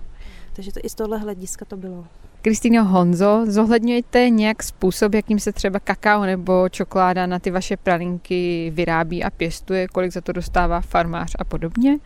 Takže 0.54 0.74
to 0.74 0.80
i 0.84 0.90
z 0.90 0.96
tohle 0.96 1.18
hlediska 1.18 1.66
to 1.66 1.78
bylo. 1.78 2.06
Kristýno 2.42 2.86
Honzo, 2.86 3.46
zohledňujete 3.48 4.30
nějak 4.30 4.64
způsob, 4.64 5.14
jakým 5.14 5.40
se 5.40 5.52
třeba 5.52 5.80
kakao 5.80 6.24
nebo 6.26 6.70
čokoláda 6.70 7.26
na 7.26 7.40
ty 7.40 7.52
vaše 7.52 7.78
pralinky 7.78 8.72
vyrábí 8.76 9.24
a 9.24 9.30
pěstuje, 9.30 9.88
kolik 9.88 10.12
za 10.12 10.22
to 10.22 10.32
dostává 10.32 10.82
farmář 10.82 11.36
a 11.40 11.44
podobně? 11.44 11.98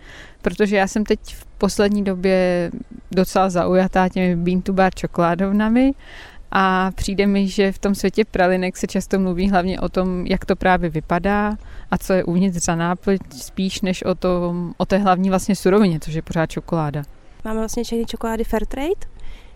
Protože 0.41 0.75
já 0.75 0.87
jsem 0.87 1.03
teď 1.03 1.19
v 1.35 1.45
poslední 1.45 2.03
době 2.03 2.71
docela 3.11 3.49
zaujatá 3.49 4.09
těmi 4.09 4.35
bean 4.35 4.61
to 4.61 4.73
bar 4.73 4.93
čokoládovnami 4.95 5.93
a 6.51 6.91
přijde 6.91 7.27
mi, 7.27 7.47
že 7.47 7.71
v 7.71 7.79
tom 7.79 7.95
světě 7.95 8.25
pralinek 8.25 8.77
se 8.77 8.87
často 8.87 9.19
mluví 9.19 9.49
hlavně 9.49 9.79
o 9.79 9.89
tom, 9.89 10.25
jak 10.25 10.45
to 10.45 10.55
právě 10.55 10.89
vypadá 10.89 11.57
a 11.91 11.97
co 11.97 12.13
je 12.13 12.23
uvnitř 12.23 12.57
za 12.57 12.75
náplň, 12.75 13.17
spíš 13.37 13.81
než 13.81 14.03
o, 14.03 14.15
tom, 14.15 14.73
o 14.77 14.85
té 14.85 14.97
hlavní 14.97 15.29
vlastně 15.29 15.55
surovině, 15.55 15.99
což 15.99 16.13
je 16.13 16.21
pořád 16.21 16.45
čokoláda. 16.45 17.03
Máme 17.45 17.59
vlastně 17.59 17.83
všechny 17.83 18.05
čokolády 18.05 18.43
Fairtrade, 18.43 19.13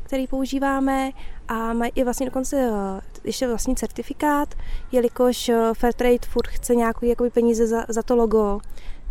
který 0.08 0.28
používáme 0.28 1.12
a 1.48 1.74
mají 1.74 1.92
i 1.96 2.04
vlastně 2.04 2.26
dokonce 2.26 2.72
eh, 2.72 3.02
ještě 3.24 3.48
vlastní 3.48 3.76
certifikát, 3.76 4.56
jelikož 4.92 5.50
eh, 5.50 5.72
Fairtrade 5.74 6.28
furt 6.28 6.48
chce 6.48 6.76
nějaký 6.76 7.08
jakoby 7.08 7.30
peníze 7.30 7.68
za, 7.68 7.86
za 7.90 8.04
to 8.04 8.16
logo, 8.16 8.60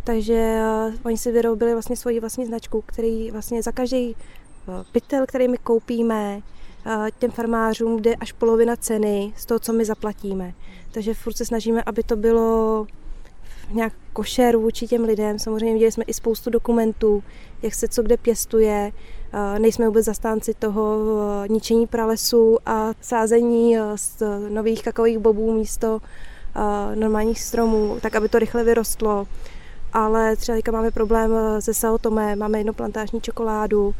takže 0.03 0.59
uh, 0.87 0.93
oni 1.03 1.17
si 1.17 1.31
vyrobili 1.31 1.73
vlastně 1.73 1.95
svoji 1.95 2.19
vlastní 2.19 2.45
značku, 2.45 2.83
který 2.85 3.31
vlastně 3.31 3.63
za 3.63 3.71
každý 3.71 4.15
pytel, 4.91 5.25
který 5.27 5.47
my 5.47 5.57
koupíme, 5.57 6.41
těm 7.19 7.31
farmářům 7.31 8.01
jde 8.01 8.15
až 8.15 8.31
polovina 8.31 8.75
ceny 8.75 9.33
z 9.35 9.45
toho, 9.45 9.59
co 9.59 9.73
my 9.73 9.85
zaplatíme. 9.85 10.53
Takže 10.91 11.13
furt 11.13 11.37
se 11.37 11.45
snažíme, 11.45 11.83
aby 11.83 12.03
to 12.03 12.15
bylo 12.15 12.87
nějak 13.71 13.93
košer 14.13 14.57
vůči 14.57 14.87
těm 14.87 15.03
lidem. 15.03 15.39
Samozřejmě 15.39 15.73
viděli 15.73 15.91
jsme 15.91 16.03
i 16.07 16.13
spoustu 16.13 16.49
dokumentů, 16.49 17.23
jak 17.61 17.75
se 17.75 17.87
co 17.87 18.03
kde 18.03 18.17
pěstuje. 18.17 18.91
Nejsme 19.57 19.87
vůbec 19.87 20.05
zastánci 20.05 20.53
toho 20.53 20.97
eh, 21.43 21.47
ničení 21.47 21.87
pralesů 21.87 22.57
a 22.65 22.91
sázení 23.01 23.77
eh, 23.77 23.81
z 23.95 24.23
nových 24.49 24.83
kakových 24.83 25.17
bobů 25.17 25.53
místo 25.53 25.99
eh, 26.01 26.95
normálních 26.95 27.41
stromů, 27.41 27.97
tak 28.01 28.15
aby 28.15 28.29
to 28.29 28.39
rychle 28.39 28.63
vyrostlo. 28.63 29.27
Ale 29.93 30.35
třeba 30.35 30.55
teďka 30.55 30.71
máme 30.71 30.91
problém 30.91 31.31
se 31.59 31.73
Sao 31.73 31.97
Tome, 31.97 32.35
máme 32.35 32.57
jednu 32.57 32.73
plantážní 32.73 33.21
čokoládu 33.21 33.95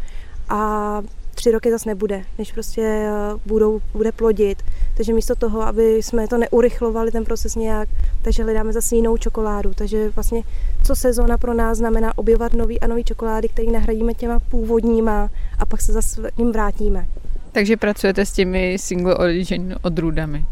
a 0.50 1.02
tři 1.38 1.52
roky 1.52 1.72
zase 1.72 1.90
nebude, 1.90 2.24
než 2.38 2.52
prostě 2.52 2.82
eh, 2.82 3.12
budou, 3.46 3.82
bude 3.94 4.12
plodit. 4.12 4.64
Takže 4.98 5.14
místo 5.14 5.36
toho, 5.36 5.62
aby 5.62 5.96
jsme 5.96 6.28
to 6.28 6.38
neurychlovali 6.38 7.12
ten 7.12 7.26
proces 7.26 7.56
nějak, 7.56 7.90
takže 8.22 8.44
hledáme 8.44 8.74
zase 8.74 8.96
jinou 8.96 9.18
čokoládu. 9.18 9.74
Takže 9.76 10.10
vlastně 10.10 10.44
co 10.84 10.96
sezóna 10.96 11.38
pro 11.38 11.54
nás 11.54 11.78
znamená 11.78 12.18
objevovat 12.18 12.54
nový 12.54 12.80
a 12.80 12.88
nový 12.88 13.04
čokolády, 13.04 13.48
který 13.48 13.72
nahradíme 13.72 14.14
těma 14.14 14.40
původníma 14.40 15.30
a 15.60 15.66
pak 15.66 15.82
se 15.82 15.94
zase 15.94 16.32
k 16.32 16.38
ním 16.38 16.52
vrátíme. 16.52 17.08
Takže 17.52 17.78
pracujete 17.78 18.26
s 18.26 18.32
těmi 18.32 18.78
single 18.80 19.16
origin 19.16 19.76
odrůdami? 19.82 20.46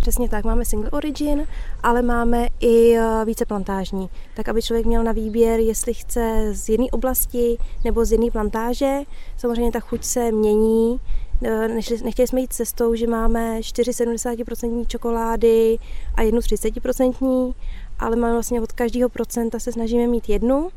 Přesně 0.00 0.28
tak, 0.28 0.44
máme 0.44 0.64
single 0.64 0.90
origin, 0.90 1.46
ale 1.82 2.02
máme 2.02 2.48
i 2.60 2.96
eh, 2.96 3.24
více 3.24 3.44
plantážní, 3.44 4.08
tak 4.34 4.48
aby 4.48 4.62
člověk 4.62 4.86
měl 4.86 5.04
na 5.04 5.12
výběr, 5.12 5.60
jestli 5.60 5.94
chce 5.94 6.48
z 6.52 6.68
jedné 6.68 6.86
oblasti 6.92 7.56
nebo 7.84 8.04
z 8.04 8.12
jedné 8.12 8.30
plantáže. 8.30 8.98
Samozřejmě 9.36 9.72
ta 9.72 9.80
chuť 9.80 10.04
se 10.04 10.32
mění, 10.32 11.00
eh, 11.44 11.68
nechtěli 12.04 12.28
jsme 12.28 12.40
jít 12.40 12.52
cestou, 12.52 12.94
že 12.94 13.06
máme 13.06 13.62
4 13.62 13.90
70% 13.90 14.86
čokolády 14.86 15.78
a 16.14 16.22
jednu 16.22 16.40
30%, 16.40 17.54
ale 17.98 18.16
máme 18.16 18.32
vlastně 18.32 18.60
od 18.60 18.72
každého 18.72 19.08
procenta 19.08 19.58
se 19.58 19.72
snažíme 19.72 20.06
mít 20.06 20.28
jednu. 20.28 20.70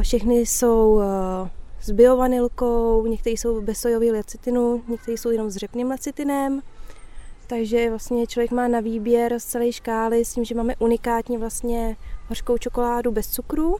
Všechny 0.00 0.46
jsou 0.46 1.00
eh, 1.00 1.50
s 1.82 1.90
biovanilkou, 1.90 3.06
některé 3.06 3.32
jsou 3.32 3.60
bez 3.60 3.78
sojový 3.78 4.10
lecitinu, 4.10 4.82
některé 4.88 5.16
jsou 5.16 5.30
jenom 5.30 5.50
s 5.50 5.56
řepným 5.56 5.88
lecitinem. 5.88 6.62
Takže 7.46 7.90
vlastně 7.90 8.26
člověk 8.26 8.50
má 8.50 8.68
na 8.68 8.80
výběr 8.80 9.38
z 9.38 9.44
celé 9.44 9.72
škály 9.72 10.24
s 10.24 10.34
tím, 10.34 10.44
že 10.44 10.54
máme 10.54 10.76
unikátní 10.78 11.36
vlastně 11.36 11.96
hořkou 12.28 12.58
čokoládu 12.58 13.12
bez 13.12 13.28
cukru. 13.28 13.76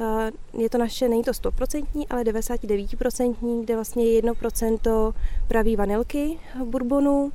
Eh, 0.00 0.30
je 0.58 0.70
to 0.70 0.78
naše, 0.78 1.08
není 1.08 1.22
to 1.22 1.34
100%, 1.34 2.06
ale 2.10 2.24
99%, 2.24 3.60
kde 3.64 3.74
vlastně 3.74 4.04
je 4.04 4.22
1% 4.22 5.14
pravý 5.48 5.76
vanilky 5.76 6.38
v 6.60 6.64
bourbonu. 6.64 7.32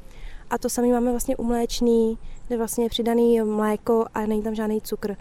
A 0.49 0.57
to 0.57 0.69
samé 0.69 0.87
máme 0.87 1.11
vlastně 1.11 1.37
u 1.37 1.43
mléčný, 1.43 2.17
kde 2.47 2.57
vlastně 2.57 2.85
je 2.85 2.89
přidaný 2.89 3.41
mléko 3.41 4.05
a 4.13 4.25
není 4.25 4.43
tam 4.43 4.55
žádný 4.55 4.81
cukr. 4.81 5.15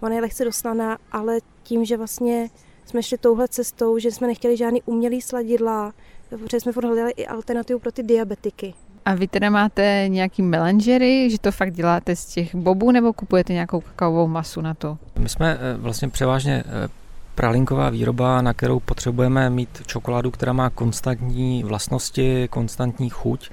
Ona 0.00 0.14
je 0.14 0.20
lehce 0.20 0.44
doslaná, 0.44 0.98
ale 1.12 1.38
tím, 1.62 1.84
že 1.84 1.96
vlastně 1.96 2.50
jsme 2.84 3.02
šli 3.02 3.18
touhle 3.18 3.48
cestou, 3.48 3.98
že 3.98 4.12
jsme 4.12 4.26
nechtěli 4.26 4.56
žádný 4.56 4.82
umělý 4.82 5.22
sladidla, 5.22 5.94
protože 6.28 6.60
jsme 6.60 6.72
hledali 6.72 7.12
i 7.12 7.26
alternativu 7.26 7.78
pro 7.78 7.92
ty 7.92 8.02
diabetiky. 8.02 8.74
A 9.06 9.14
vy 9.14 9.28
teda 9.28 9.50
máte 9.50 10.04
nějaký 10.08 10.42
melangery, 10.42 11.30
že 11.30 11.38
to 11.38 11.52
fakt 11.52 11.72
děláte 11.72 12.16
z 12.16 12.26
těch 12.26 12.54
bobů, 12.54 12.92
nebo 12.92 13.12
kupujete 13.12 13.52
nějakou 13.52 13.80
kakaovou 13.80 14.26
masu 14.28 14.60
na 14.60 14.74
to? 14.74 14.98
My 15.18 15.28
jsme 15.28 15.58
eh, 15.60 15.76
vlastně 15.76 16.08
převážně 16.08 16.64
eh, 16.66 16.88
pralinková 17.34 17.90
výroba, 17.90 18.42
na 18.42 18.54
kterou 18.54 18.80
potřebujeme 18.80 19.50
mít 19.50 19.82
čokoládu, 19.86 20.30
která 20.30 20.52
má 20.52 20.70
konstantní 20.70 21.64
vlastnosti, 21.64 22.48
konstantní 22.48 23.10
chuť. 23.10 23.50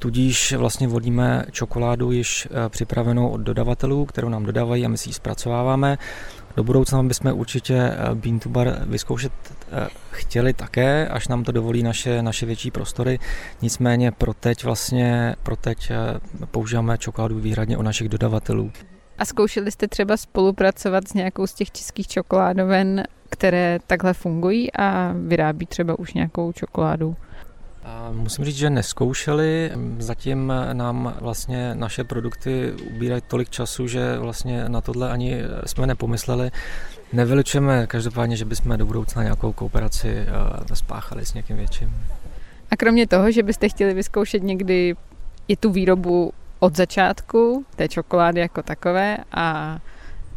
Tudíž 0.00 0.52
vlastně 0.52 0.88
vodíme 0.88 1.44
čokoládu 1.50 2.12
již 2.12 2.48
eh, 2.50 2.68
připravenou 2.68 3.28
od 3.28 3.40
dodavatelů, 3.40 4.06
kterou 4.06 4.28
nám 4.28 4.44
dodávají 4.44 4.84
a 4.84 4.88
my 4.88 4.98
si 4.98 5.08
ji 5.08 5.12
zpracováváme. 5.12 5.98
Do 6.56 6.64
budoucna 6.64 7.02
bychom 7.02 7.32
určitě 7.32 7.74
eh, 7.74 8.14
Bean 8.14 8.38
to 8.38 8.48
Bar 8.48 8.82
vyzkoušet 8.86 9.32
eh, 9.72 9.88
chtěli 10.10 10.52
také, 10.52 11.08
až 11.08 11.28
nám 11.28 11.44
to 11.44 11.52
dovolí 11.52 11.82
naše, 11.82 12.22
naše 12.22 12.46
větší 12.46 12.70
prostory. 12.70 13.18
Nicméně 13.62 14.12
pro 14.12 14.34
teď 14.34 14.64
vlastně 14.64 15.36
pro 15.42 15.56
teď 15.56 15.92
používáme 16.50 16.98
čokoládu 16.98 17.38
výhradně 17.38 17.78
od 17.78 17.82
našich 17.82 18.08
dodavatelů. 18.08 18.72
A 19.18 19.24
zkoušeli 19.24 19.70
jste 19.70 19.88
třeba 19.88 20.16
spolupracovat 20.16 21.08
s 21.08 21.14
nějakou 21.14 21.46
z 21.46 21.54
těch 21.54 21.70
českých 21.70 22.08
čokoládoven, 22.08 23.04
které 23.30 23.78
takhle 23.86 24.14
fungují 24.14 24.72
a 24.72 25.14
vyrábí 25.26 25.66
třeba 25.66 25.98
už 25.98 26.14
nějakou 26.14 26.52
čokoládu? 26.52 27.16
Musím 28.12 28.44
říct, 28.44 28.56
že 28.56 28.70
neskoušeli. 28.70 29.70
Zatím 29.98 30.52
nám 30.72 31.14
vlastně 31.20 31.74
naše 31.74 32.04
produkty 32.04 32.72
ubírají 32.90 33.22
tolik 33.28 33.50
času, 33.50 33.86
že 33.86 34.18
vlastně 34.18 34.68
na 34.68 34.80
tohle 34.80 35.10
ani 35.10 35.42
jsme 35.66 35.86
nepomysleli. 35.86 36.50
Nevylučujeme 37.12 37.86
každopádně, 37.86 38.36
že 38.36 38.44
bychom 38.44 38.78
do 38.78 38.86
budoucna 38.86 39.22
nějakou 39.22 39.52
kooperaci 39.52 40.08
eh, 40.08 40.76
spáchali 40.76 41.26
s 41.26 41.34
někým 41.34 41.56
větším. 41.56 41.94
A 42.70 42.76
kromě 42.76 43.06
toho, 43.06 43.30
že 43.30 43.42
byste 43.42 43.68
chtěli 43.68 43.94
vyzkoušet 43.94 44.42
někdy 44.42 44.96
i 45.48 45.56
tu 45.56 45.70
výrobu 45.70 46.32
od 46.58 46.76
začátku, 46.76 47.64
té 47.76 47.88
čokolády 47.88 48.40
jako 48.40 48.62
takové 48.62 49.18
a 49.32 49.78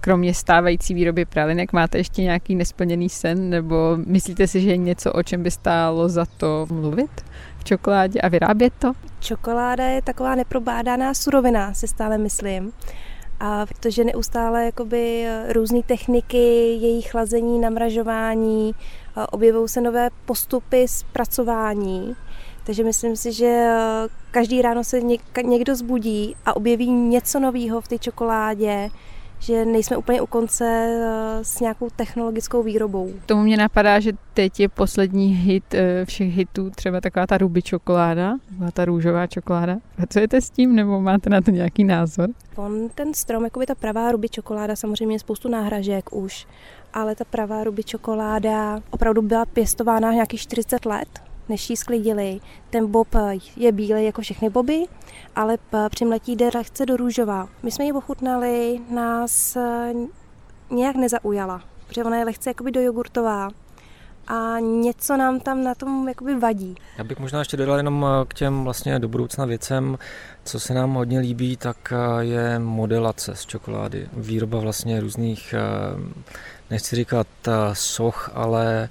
kromě 0.03 0.33
stávající 0.33 0.93
výroby 0.93 1.25
pralinek 1.25 1.73
máte 1.73 1.97
ještě 1.97 2.21
nějaký 2.21 2.55
nesplněný 2.55 3.09
sen 3.09 3.49
nebo 3.49 3.97
myslíte 4.05 4.47
si, 4.47 4.61
že 4.61 4.69
je 4.69 4.77
něco, 4.77 5.13
o 5.13 5.23
čem 5.23 5.43
by 5.43 5.51
stálo 5.51 6.09
za 6.09 6.25
to 6.37 6.67
mluvit 6.71 7.11
v 7.57 7.63
čokoládě 7.63 8.21
a 8.21 8.27
vyrábět 8.27 8.73
to? 8.79 8.91
Čokoláda 9.19 9.85
je 9.85 10.01
taková 10.01 10.35
neprobádaná 10.35 11.13
surovina, 11.13 11.73
si 11.73 11.87
stále 11.87 12.17
myslím. 12.17 12.71
A 13.39 13.65
protože 13.65 14.03
neustále 14.03 14.65
jakoby 14.65 15.25
různé 15.49 15.83
techniky, 15.83 16.37
její 16.81 17.01
chlazení, 17.01 17.59
namražování, 17.59 18.75
objevují 19.31 19.69
se 19.69 19.81
nové 19.81 20.09
postupy 20.25 20.87
zpracování, 20.87 22.15
takže 22.65 22.83
myslím 22.83 23.15
si, 23.15 23.31
že 23.31 23.73
každý 24.31 24.61
ráno 24.61 24.83
se 24.83 25.01
někdo 25.43 25.75
zbudí 25.75 26.35
a 26.45 26.55
objeví 26.55 26.91
něco 26.91 27.39
nového 27.39 27.81
v 27.81 27.87
té 27.87 27.97
čokoládě, 27.97 28.89
že 29.43 29.65
nejsme 29.65 29.97
úplně 29.97 30.21
u 30.21 30.25
konce 30.25 30.65
eh, 30.65 31.43
s 31.43 31.59
nějakou 31.59 31.89
technologickou 31.95 32.63
výrobou. 32.63 33.13
Tomu 33.25 33.43
mě 33.43 33.57
napadá, 33.57 33.99
že 33.99 34.11
teď 34.33 34.59
je 34.59 34.69
poslední 34.69 35.27
hit 35.27 35.73
eh, 35.73 36.05
všech 36.05 36.35
hitů, 36.35 36.69
třeba 36.69 37.01
taková 37.01 37.27
ta 37.27 37.37
ruby 37.37 37.61
čokoláda, 37.61 38.33
ta 38.73 38.85
růžová 38.85 39.27
čokoláda. 39.27 39.77
Pracujete 39.95 40.41
s 40.41 40.49
tím 40.49 40.75
nebo 40.75 41.01
máte 41.01 41.29
na 41.29 41.41
to 41.41 41.51
nějaký 41.51 41.83
názor? 41.83 42.29
On, 42.55 42.89
ten 42.89 43.13
strom, 43.13 43.43
jako 43.43 43.59
by 43.59 43.65
ta 43.65 43.75
pravá 43.75 44.11
ruby 44.11 44.29
čokoláda, 44.29 44.75
samozřejmě 44.75 45.15
je 45.15 45.19
spoustu 45.19 45.49
náhražek 45.49 46.13
už, 46.13 46.47
ale 46.93 47.15
ta 47.15 47.23
pravá 47.25 47.63
ruby 47.63 47.83
čokoláda 47.83 48.79
opravdu 48.89 49.21
byla 49.21 49.45
pěstována 49.45 50.13
nějakých 50.13 50.41
40 50.41 50.85
let 50.85 51.32
než 51.49 51.69
ji 51.69 51.77
sklidili. 51.77 52.39
Ten 52.69 52.87
bob 52.87 53.07
je 53.55 53.71
bílý 53.71 54.05
jako 54.05 54.21
všechny 54.21 54.49
boby, 54.49 54.85
ale 55.35 55.57
při 55.89 56.05
mletí 56.05 56.35
jde 56.35 56.49
lehce 56.55 56.85
do 56.85 56.97
růžová. 56.97 57.49
My 57.63 57.71
jsme 57.71 57.85
ji 57.85 57.93
ochutnali, 57.93 58.79
nás 58.89 59.55
eh, 59.55 59.93
nějak 60.71 60.95
nezaujala, 60.95 61.61
protože 61.87 62.03
ona 62.03 62.17
je 62.17 62.25
lehce 62.25 62.49
jakoby 62.49 62.71
do 62.71 62.81
jogurtová 62.81 63.49
a 64.27 64.59
něco 64.59 65.17
nám 65.17 65.39
tam 65.39 65.63
na 65.63 65.75
tom 65.75 66.07
jakoby 66.07 66.35
vadí. 66.35 66.75
Já 66.97 67.03
bych 67.03 67.19
možná 67.19 67.39
ještě 67.39 67.57
dodal 67.57 67.77
jenom 67.77 68.05
eh, 68.05 68.25
k 68.25 68.33
těm 68.33 68.63
vlastně 68.63 68.99
do 68.99 69.07
budoucna 69.07 69.45
věcem, 69.45 69.97
co 70.43 70.59
se 70.59 70.73
nám 70.73 70.93
hodně 70.93 71.19
líbí, 71.19 71.57
tak 71.57 71.93
eh, 71.93 72.23
je 72.23 72.59
modelace 72.59 73.35
z 73.35 73.45
čokolády. 73.45 74.07
Výroba 74.13 74.59
vlastně 74.59 74.99
různých, 74.99 75.55
nechci 76.69 76.95
říkat 76.95 77.27
soch, 77.73 78.31
ale 78.33 78.89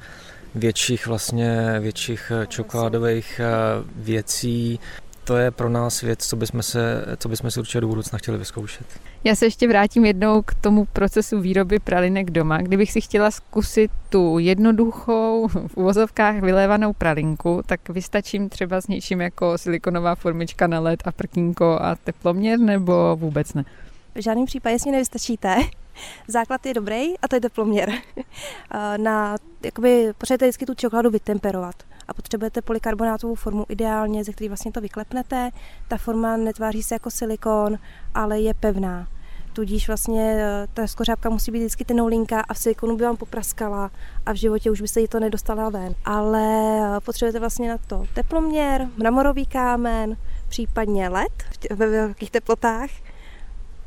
větších 0.54 1.06
vlastně, 1.06 1.76
větších 1.80 2.32
eh, 2.34 2.46
čokoládových 2.46 3.40
eh, 3.40 3.48
věcí. 3.96 4.80
To 5.24 5.36
je 5.36 5.50
pro 5.50 5.68
nás 5.68 6.00
věc, 6.00 6.26
co 6.26 6.36
bychom 6.36 6.62
se, 6.62 7.04
co 7.16 7.28
bychom 7.28 7.50
si 7.50 7.60
určitě 7.60 7.80
do 7.80 7.88
budoucna 7.88 8.18
chtěli 8.18 8.38
vyzkoušet. 8.38 8.86
Já 9.24 9.34
se 9.34 9.46
ještě 9.46 9.68
vrátím 9.68 10.04
jednou 10.04 10.42
k 10.42 10.54
tomu 10.54 10.84
procesu 10.84 11.40
výroby 11.40 11.78
pralinek 11.78 12.30
doma. 12.30 12.58
Kdybych 12.58 12.92
si 12.92 13.00
chtěla 13.00 13.30
zkusit 13.30 13.90
tu 14.08 14.38
jednoduchou, 14.38 15.48
v 15.48 15.76
uvozovkách 15.76 16.40
vylévanou 16.40 16.92
pralinku, 16.92 17.62
tak 17.66 17.88
vystačím 17.88 18.48
třeba 18.48 18.80
s 18.80 18.88
něčím 18.88 19.20
jako 19.20 19.58
silikonová 19.58 20.14
formička 20.14 20.66
na 20.66 20.80
led 20.80 21.02
a 21.04 21.12
prkínko 21.12 21.78
a 21.80 21.96
teploměr, 22.04 22.58
nebo 22.58 23.16
vůbec 23.16 23.54
ne? 23.54 23.64
V 24.14 24.22
žádném 24.22 24.46
případě 24.46 24.78
s 24.78 24.84
ní 24.84 24.92
nevystačíte. 24.92 25.56
Základ 26.28 26.66
je 26.66 26.74
dobrý 26.74 27.18
a 27.18 27.28
to 27.28 27.36
je 27.36 27.40
teploměr. 27.40 27.92
Na, 28.96 29.36
jakoby, 29.64 30.12
potřebujete 30.18 30.44
vždycky 30.44 30.66
tu 30.66 30.74
čokoládu 30.74 31.10
vytemperovat 31.10 31.74
a 32.08 32.14
potřebujete 32.14 32.62
polykarbonátovou 32.62 33.34
formu 33.34 33.66
ideálně, 33.68 34.24
ze 34.24 34.32
které 34.32 34.48
vlastně 34.48 34.72
to 34.72 34.80
vyklepnete. 34.80 35.50
Ta 35.88 35.96
forma 35.96 36.36
netváří 36.36 36.82
se 36.82 36.94
jako 36.94 37.10
silikon, 37.10 37.78
ale 38.14 38.40
je 38.40 38.54
pevná. 38.54 39.08
Tudíž 39.52 39.86
vlastně 39.86 40.22
e, 40.22 40.66
ta 40.74 40.86
skořápka 40.86 41.30
musí 41.30 41.50
být 41.50 41.58
vždycky 41.58 41.84
tenoulinka 41.84 42.40
a 42.40 42.54
v 42.54 42.58
silikonu 42.58 42.96
by 42.96 43.04
vám 43.04 43.16
popraskala 43.16 43.90
a 44.26 44.32
v 44.32 44.36
životě 44.36 44.70
už 44.70 44.80
byste 44.80 45.00
jí 45.00 45.08
to 45.08 45.20
nedostala 45.20 45.68
ven. 45.68 45.94
Ale 46.04 46.42
e, 46.96 47.00
potřebujete 47.00 47.40
vlastně 47.40 47.68
na 47.68 47.78
to 47.78 48.04
teploměr, 48.14 48.88
mramorový 48.96 49.46
kámen, 49.46 50.16
případně 50.48 51.08
led 51.08 51.32
ve 51.70 51.86
velkých 51.86 52.30
teplotách 52.30 52.90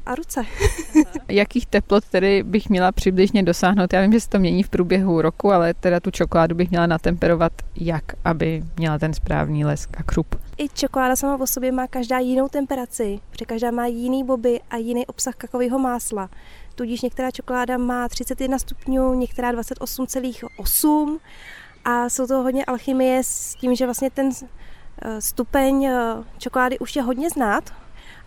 a 0.05 0.15
ruce. 0.15 0.45
Jakých 1.29 1.65
teplot 1.65 2.05
tedy 2.05 2.43
bych 2.43 2.69
měla 2.69 2.91
přibližně 2.91 3.43
dosáhnout? 3.43 3.93
Já 3.93 4.01
vím, 4.01 4.11
že 4.11 4.19
se 4.19 4.29
to 4.29 4.39
mění 4.39 4.63
v 4.63 4.69
průběhu 4.69 5.21
roku, 5.21 5.51
ale 5.51 5.73
teda 5.73 5.99
tu 5.99 6.11
čokoládu 6.11 6.55
bych 6.55 6.69
měla 6.69 6.87
natemperovat 6.87 7.53
jak, 7.75 8.03
aby 8.25 8.63
měla 8.77 8.99
ten 8.99 9.13
správný 9.13 9.65
lesk 9.65 9.99
a 9.99 10.03
krup. 10.03 10.35
I 10.57 10.69
čokoláda 10.69 11.15
sama 11.15 11.41
o 11.41 11.47
sobě 11.47 11.71
má 11.71 11.87
každá 11.87 12.19
jinou 12.19 12.47
temperaci, 12.47 13.19
protože 13.31 13.45
každá 13.45 13.71
má 13.71 13.85
jiný 13.85 14.23
boby 14.23 14.59
a 14.69 14.77
jiný 14.77 15.05
obsah 15.05 15.35
kakového 15.35 15.79
másla. 15.79 16.29
Tudíž 16.75 17.01
některá 17.01 17.31
čokoláda 17.31 17.77
má 17.77 18.09
31 18.09 18.59
stupňů, 18.59 19.13
některá 19.13 19.51
28,8 19.51 21.19
a 21.85 22.09
jsou 22.09 22.27
to 22.27 22.41
hodně 22.41 22.65
alchymie 22.65 23.23
s 23.23 23.55
tím, 23.55 23.75
že 23.75 23.85
vlastně 23.85 24.09
ten 24.09 24.29
eh, 25.01 25.21
stupeň 25.21 25.85
eh, 25.85 26.23
čokolády 26.37 26.79
už 26.79 26.95
je 26.95 27.01
hodně 27.01 27.29
znát, 27.29 27.73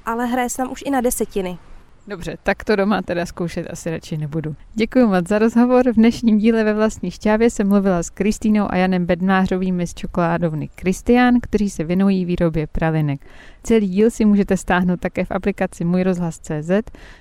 ale 0.08 0.26
hraje 0.26 0.50
se 0.50 0.56
tam 0.56 0.72
už 0.72 0.82
i 0.86 0.90
na 0.90 1.00
desetiny. 1.00 1.58
Dobře, 2.06 2.36
tak 2.42 2.64
to 2.64 2.76
doma 2.76 3.02
teda 3.02 3.26
zkoušet 3.26 3.66
asi 3.70 3.90
radši 3.90 4.16
nebudu. 4.16 4.56
Děkuji 4.74 5.06
moc 5.06 5.28
za 5.28 5.38
rozhovor. 5.38 5.92
V 5.92 5.94
dnešním 5.94 6.38
díle 6.38 6.64
ve 6.64 6.74
vlastní 6.74 7.10
šťávě 7.10 7.50
jsem 7.50 7.68
mluvila 7.68 8.02
s 8.02 8.10
Kristýnou 8.10 8.66
a 8.70 8.76
Janem 8.76 9.06
Bednářovými 9.06 9.86
z 9.86 9.94
čokoládovny 9.94 10.68
Kristián, 10.74 11.34
kteří 11.42 11.70
se 11.70 11.84
věnují 11.84 12.24
výrobě 12.24 12.66
pralinek. 12.66 13.26
Celý 13.62 13.88
díl 13.88 14.10
si 14.10 14.24
můžete 14.24 14.56
stáhnout 14.56 15.00
také 15.00 15.24
v 15.24 15.30
aplikaci 15.30 15.84
Můj 15.84 16.02
rozhlas.cz 16.02 16.70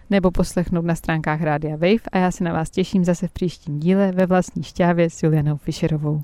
nebo 0.09 0.31
poslechnout 0.31 0.85
na 0.85 0.95
stránkách 0.95 1.41
Rádia 1.41 1.75
Wave 1.75 2.07
a 2.11 2.17
já 2.17 2.31
se 2.31 2.43
na 2.43 2.53
vás 2.53 2.69
těším 2.69 3.05
zase 3.05 3.27
v 3.27 3.31
příštím 3.31 3.79
díle 3.79 4.11
ve 4.11 4.25
vlastní 4.25 4.63
šťávě 4.63 5.09
s 5.09 5.23
Julianou 5.23 5.57
Fischerovou. 5.57 6.23